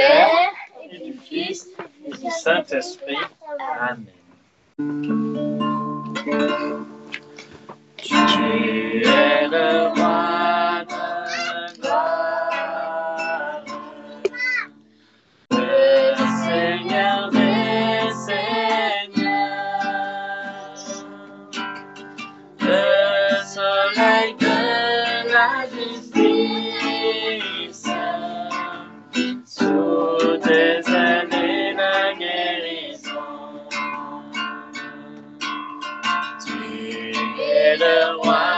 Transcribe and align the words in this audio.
Père 0.00 0.54
et 0.90 0.98
du 0.98 1.12
Fils 1.12 1.68
et 2.06 2.10
du 2.10 2.30
Saint-Esprit. 2.30 3.18
Amen. 3.78 4.06
Tu 7.98 9.04
es 9.04 9.46
le 9.46 9.89
es 37.82 38.20
le 38.24 38.49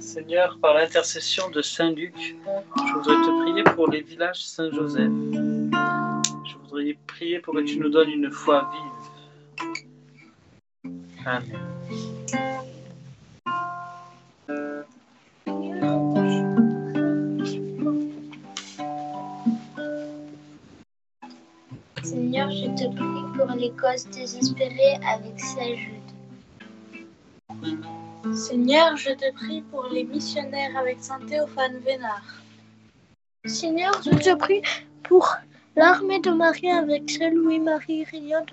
Seigneur, 0.00 0.58
par 0.60 0.74
l'intercession 0.74 1.50
de 1.50 1.60
Saint 1.60 1.90
Luc, 1.90 2.14
je 2.16 2.92
voudrais 2.94 3.16
te 3.16 3.42
prier 3.42 3.64
pour 3.74 3.88
les 3.90 4.00
villages 4.00 4.44
Saint-Joseph. 4.44 5.10
Je 6.44 6.56
voudrais 6.62 6.96
prier 7.06 7.40
pour 7.40 7.54
que 7.54 7.60
tu 7.60 7.78
nous 7.78 7.88
donnes 7.88 8.10
une 8.10 8.30
foi 8.30 8.70
vive. 8.72 9.08
Amen. 11.26 11.58
Seigneur, 22.04 22.50
je 22.50 22.66
te 22.66 22.88
prie 22.94 23.24
pour 23.36 23.50
les 23.56 23.70
causes 23.72 24.06
désespérées 24.10 24.98
avec 25.12 25.38
Jude. 25.38 25.97
Seigneur, 28.38 28.96
je 28.96 29.10
te 29.10 29.34
prie 29.34 29.62
pour 29.62 29.88
les 29.88 30.04
missionnaires 30.04 30.76
avec 30.76 30.98
Saint 31.00 31.18
Théophane 31.26 31.78
Vénard. 31.78 32.22
Seigneur, 33.44 34.00
je 34.04 34.10
te 34.10 34.36
prie 34.36 34.62
pour 35.02 35.36
l'armée 35.74 36.20
de 36.20 36.30
Marie 36.30 36.70
avec 36.70 37.10
Saint 37.10 37.30
Louis-Marie 37.30 38.04
Rignot 38.04 38.46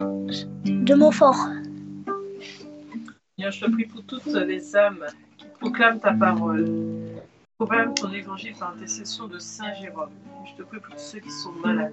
de 0.00 0.94
Montfort. 0.94 1.46
Seigneur, 3.36 3.52
je 3.52 3.66
te 3.66 3.70
prie 3.70 3.84
pour 3.84 4.02
toutes 4.04 4.24
les 4.26 4.76
âmes 4.76 5.04
qui 5.36 5.44
proclament 5.60 6.00
ta 6.00 6.14
parole, 6.14 6.66
proclament 7.58 7.92
ton 7.92 8.12
évangile 8.12 8.54
par 8.58 8.72
intercession 8.74 9.26
de 9.28 9.38
Saint 9.38 9.74
Jérôme. 9.74 10.10
Je 10.46 10.62
te 10.62 10.66
prie 10.66 10.80
pour 10.80 10.94
tous 10.94 11.02
ceux 11.02 11.20
qui 11.20 11.30
sont 11.30 11.52
malades. 11.52 11.92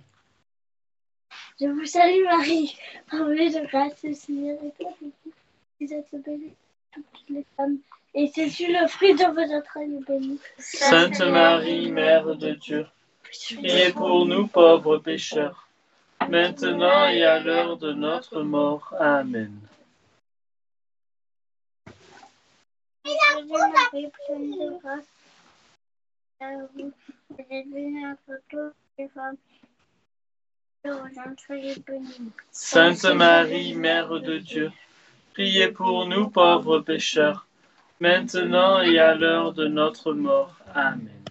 Je 1.61 1.67
vous 1.67 1.85
salue 1.85 2.23
Marie, 2.23 2.75
remplie 3.11 3.51
de 3.51 3.67
grâce, 3.67 4.01
le 4.03 4.15
Seigneur 4.15 4.57
est 4.63 4.83
avec 4.83 4.95
vous. 4.99 5.31
Vous 5.79 5.93
êtes 5.93 6.23
bénie 6.25 6.55
toutes 6.91 7.29
les 7.29 7.45
femmes, 7.55 7.77
et 8.15 8.31
Jésus, 8.35 8.73
le 8.73 8.87
fruit 8.87 9.13
de 9.13 9.25
vos 9.25 9.55
entrailles, 9.55 10.03
béni. 10.07 10.39
Sainte 10.57 11.19
Marie, 11.19 11.91
Mère 11.91 12.35
de 12.35 12.53
Dieu, 12.53 12.87
priez 13.21 13.91
pour 13.91 14.25
nous 14.25 14.47
pauvres 14.47 14.97
pécheurs, 14.97 15.67
maintenant 16.27 17.05
et 17.05 17.23
à 17.23 17.39
l'heure 17.39 17.77
de 17.77 17.93
notre 17.93 18.41
mort. 18.41 18.95
Amen. 18.99 19.53
Salut 23.05 23.47
Marie, 23.49 24.11
pleine 24.25 24.51
de 24.51 24.79
grâce, 24.79 25.05
à 26.39 26.55
vous, 26.73 26.91
vous 27.29 27.37
êtes 27.37 27.69
bénie 27.69 28.07
entre 28.07 28.41
toutes 28.49 28.73
les 28.97 29.07
femmes, 29.09 29.37
et 29.37 29.43
vos 29.43 29.59
entrailles 29.59 29.59
est 29.59 29.59
béni. 29.59 29.61
Sainte 32.51 33.05
Marie, 33.13 33.75
Mère 33.75 34.19
de 34.19 34.39
Dieu, 34.39 34.71
priez 35.33 35.67
pour 35.67 36.07
nous 36.07 36.29
pauvres 36.29 36.79
pécheurs, 36.79 37.47
maintenant 37.99 38.81
et 38.81 38.97
à 38.97 39.13
l'heure 39.13 39.53
de 39.53 39.67
notre 39.67 40.13
mort. 40.13 40.57
Amen. 40.73 41.23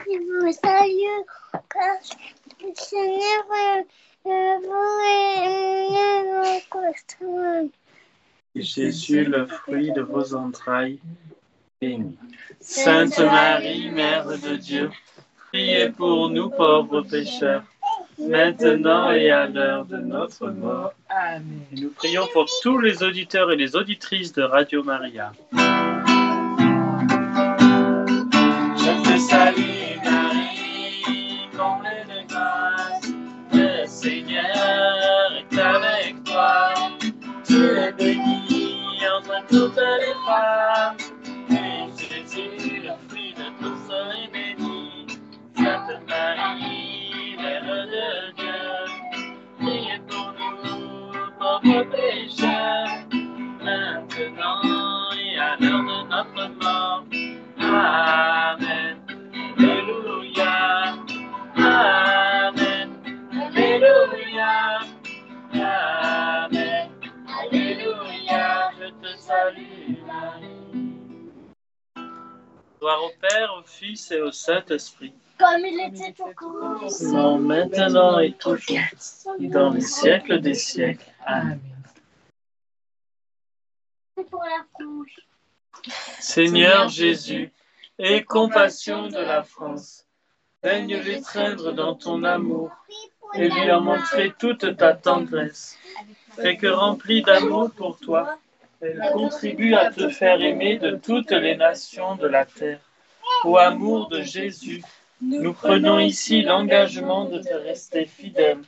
Je 0.00 0.18
vous 0.18 0.52
salue, 0.52 1.22
le 2.62 2.74
Seigneur 2.74 3.84
vous 4.24 5.00
Et 8.54 8.62
Jésus, 8.62 9.24
le 9.24 9.46
fruit 9.46 9.92
de 9.92 10.02
vos 10.02 10.34
entrailles, 10.34 10.98
béni. 11.80 12.18
Sainte 12.60 13.18
Marie, 13.20 13.90
Mère 13.90 14.26
de 14.26 14.56
Dieu, 14.56 14.90
priez 15.52 15.90
pour 15.90 16.30
nous 16.30 16.48
pauvres 16.48 17.02
pécheurs, 17.02 17.62
maintenant 18.18 19.10
et 19.10 19.30
à 19.30 19.46
l'heure 19.46 19.84
de 19.84 19.98
notre 19.98 20.48
mort. 20.48 20.94
Amen. 21.10 21.60
Et 21.72 21.80
nous 21.80 21.90
prions 21.90 22.26
pour 22.32 22.46
tous 22.62 22.78
les 22.78 23.02
auditeurs 23.02 23.52
et 23.52 23.56
les 23.56 23.76
auditrices 23.76 24.32
de 24.32 24.42
Radio 24.42 24.82
Maria. 24.82 25.32
Je 25.52 25.58
te 29.04 29.18
salue 29.18 29.98
Marie, 30.02 31.50
comblée 31.54 32.06
de 32.08 32.26
grâce, 32.28 33.12
le 33.52 33.84
Seigneur 33.86 35.32
est 35.36 35.58
avec 35.58 36.24
toi. 36.24 36.72
Tu 37.46 37.62
es 37.62 37.92
bénie 37.92 39.02
entre 39.18 39.44
toutes 39.50 39.76
les 39.76 40.14
femmes, 40.26 40.96
et 41.50 41.90
Jésus, 41.98 42.71
pécheurs, 51.84 52.88
maintenant 53.62 55.12
et 55.12 55.38
à 55.38 55.56
l'heure 55.58 55.82
de 55.82 55.98
notre 56.08 56.48
mort. 56.62 57.04
Amen. 57.58 58.98
Alléluia. 59.58 60.94
Amen. 61.56 62.90
Alléluia. 63.32 64.80
Amen. 65.54 66.90
Alléluia. 67.40 68.70
Je 68.78 68.88
te 68.88 69.18
salue, 69.18 69.96
Marie. 70.06 70.62
Gloire 72.80 73.04
au 73.04 73.12
Père, 73.20 73.50
au 73.58 73.62
Fils 73.64 74.10
et 74.10 74.20
au 74.20 74.32
Saint-Esprit. 74.32 75.14
Comme 75.38 75.64
il 75.64 75.80
était 75.88 76.14
au 76.22 76.32
commencement, 76.34 77.38
maintenant 77.38 78.18
et 78.18 78.32
toujours, 78.32 78.58
dans 79.40 79.70
les 79.70 79.80
siècles 79.80 80.40
des 80.40 80.54
siècles. 80.54 81.10
Amen. 81.24 81.71
Pour 84.30 84.42
la 84.42 84.64
France. 84.72 85.10
Seigneur 86.20 86.88
Jésus, 86.88 87.50
aie 87.98 88.22
compassion 88.22 89.08
de 89.08 89.18
la 89.18 89.42
France. 89.42 90.06
Daigne 90.62 90.96
l'étreindre 90.98 91.72
dans 91.72 91.94
ton 91.94 92.22
amour 92.22 92.70
et 93.34 93.48
lui 93.48 93.70
en 93.70 93.80
montrer 93.80 94.32
toute 94.38 94.76
ta 94.76 94.94
tendresse. 94.94 95.76
Fais 96.36 96.56
que 96.56 96.68
remplie 96.68 97.22
d'amour 97.22 97.70
pour 97.72 97.98
toi, 97.98 98.38
elle 98.80 99.02
contribue 99.12 99.74
à 99.74 99.90
te 99.90 100.08
faire 100.08 100.40
aimer 100.40 100.78
de 100.78 100.96
toutes 100.96 101.30
les 101.30 101.56
nations 101.56 102.16
de 102.16 102.26
la 102.26 102.44
terre. 102.44 102.80
Au 103.44 103.56
amour 103.56 104.08
de 104.08 104.22
Jésus, 104.22 104.82
nous 105.20 105.52
prenons 105.52 105.98
ici 105.98 106.42
l'engagement 106.42 107.24
de 107.24 107.38
te 107.38 107.54
rester 107.54 108.06
fidèle 108.06 108.58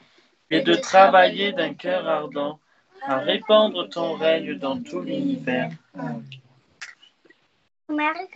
et 0.50 0.60
de 0.60 0.74
travailler 0.74 1.52
d'un 1.52 1.74
cœur 1.74 2.08
ardent 2.08 2.58
à 3.06 3.18
répandre 3.18 3.88
ton 3.88 4.14
règne 4.14 4.54
dans 4.58 4.80
tout 4.82 5.00
l'univers. 5.00 5.70
Marie. 7.88 8.28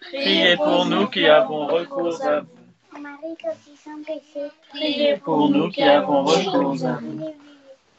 Priez 0.00 0.56
pour 0.56 0.84
nous 0.86 1.06
qui 1.08 1.26
avons 1.26 1.66
recours 1.66 2.22
à 2.22 2.40
vous. 2.40 3.00
Marie. 3.00 3.36
Priez 4.70 5.16
pour 5.18 5.48
nous 5.48 5.70
qui 5.70 5.82
avons 5.82 6.24
recours 6.24 6.84
à 6.84 6.92
vous. 6.94 7.34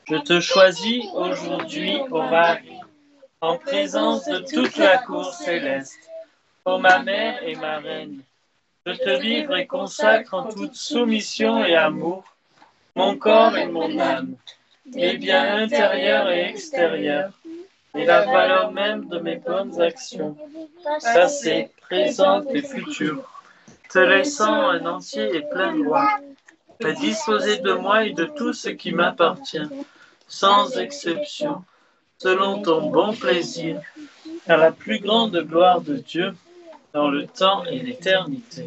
Je 0.09 0.15
te 0.17 0.39
choisis 0.39 1.05
aujourd'hui, 1.13 1.97
ô 2.11 2.21
Marie, 2.23 2.79
en 3.41 3.57
présence 3.57 4.25
de 4.25 4.39
toute 4.39 4.77
la 4.77 4.99
cour 4.99 5.33
céleste, 5.33 6.09
ô 6.65 6.77
ma 6.77 6.99
mère 6.99 7.43
et 7.43 7.55
ma 7.55 7.79
reine. 7.79 8.21
Je 8.87 8.93
te 8.93 9.21
livre 9.21 9.57
et 9.57 9.67
consacre 9.67 10.33
en 10.33 10.43
toute 10.47 10.75
soumission 10.75 11.61
et 11.61 11.75
amour 11.75 12.23
mon 12.95 13.17
corps 13.17 13.57
et 13.57 13.67
mon 13.67 13.99
âme, 13.99 14.37
mes 14.85 15.17
biens 15.17 15.57
intérieurs 15.57 16.29
et 16.29 16.45
extérieurs, 16.45 17.33
et 17.97 18.05
la 18.05 18.21
valeur 18.21 18.71
même 18.71 19.09
de 19.09 19.19
mes 19.19 19.35
bonnes 19.35 19.81
actions, 19.81 20.37
passées, 21.03 21.69
présentes 21.81 22.47
et 22.51 22.61
futures, 22.61 23.29
te 23.89 23.99
laissant 23.99 24.69
un 24.69 24.85
entier 24.85 25.35
et 25.35 25.41
plein 25.41 25.75
droit, 25.75 26.09
à 26.81 26.91
disposer 26.93 27.57
de 27.57 27.73
moi 27.73 28.05
et 28.05 28.13
de 28.13 28.23
tout 28.23 28.53
ce 28.53 28.69
qui 28.69 28.93
m'appartient, 28.93 29.69
sans 30.29 30.77
exception, 30.77 31.61
selon 32.19 32.61
ton 32.61 32.89
bon 32.89 33.13
plaisir, 33.13 33.81
à 34.47 34.55
la 34.55 34.71
plus 34.71 34.99
grande 34.99 35.37
gloire 35.43 35.81
de 35.81 35.97
Dieu, 35.97 36.31
dans 36.97 37.09
le 37.11 37.27
temps 37.27 37.63
et 37.65 37.77
l'éternité. 37.77 38.65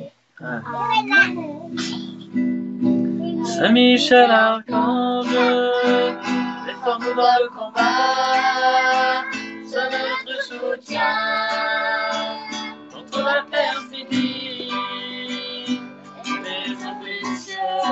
Saint 3.45 3.73
Michel 3.73 4.31
Archange, 4.31 5.27
défends-nous 6.65 7.15
dans 7.21 7.37
le 7.43 7.49
combat, 7.59 9.25
sois 9.69 9.89
notre 9.91 10.37
soutien 10.45 11.17
contre 12.93 13.19
la 13.25 13.43
perfidie 13.51 14.71
des 16.45 16.69
ambitieux 16.87 17.83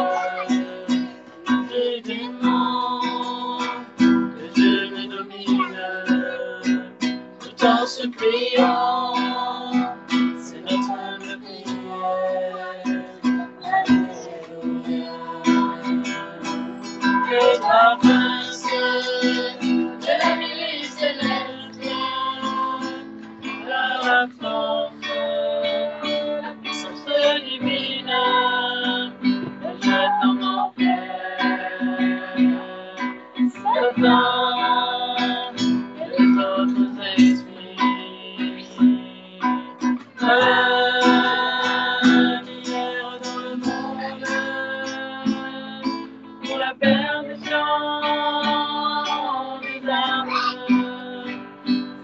et 1.74 2.00
démons 2.00 3.58
que 4.06 4.46
Dieu 4.54 4.78
les 4.94 5.08
domine 5.08 5.80
tout 7.40 7.66
en 7.66 7.84
suppliant. 7.86 9.47
Permission 46.80 47.66
des 49.62 49.88
âmes. 49.88 50.30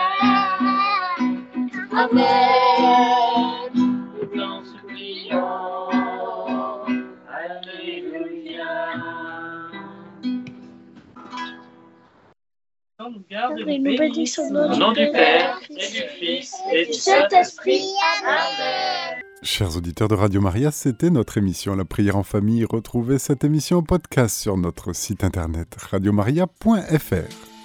Amen. 1.92 3.72
Nous 3.74 4.28
t'en 4.38 4.64
supplions. 4.64 5.60
Alléluia. 7.30 8.32
et 13.58 13.80
nous 13.80 13.98
bénissons 13.98 14.56
au 14.56 14.76
nom 14.76 14.92
du 14.92 15.10
Père, 15.12 15.60
et 15.70 15.88
du 15.88 16.04
Fils, 16.20 16.56
et 16.72 16.86
du 16.86 16.94
Saint-Esprit. 16.94 17.90
Amen. 18.24 19.11
Chers 19.44 19.76
auditeurs 19.76 20.08
de 20.08 20.14
Radio 20.14 20.40
Maria, 20.40 20.70
c'était 20.70 21.10
notre 21.10 21.40
émission 21.40 21.76
La 21.76 21.84
prière 21.84 22.16
en 22.16 22.22
famille. 22.22 22.64
Retrouvez 22.64 23.18
cette 23.18 23.44
émission 23.44 23.80
en 23.80 23.84
podcast 23.84 24.38
sur 24.38 24.56
notre 24.56 24.94
site 24.94 25.24
internet 25.24 25.76
radiomaria.fr. 25.90 27.61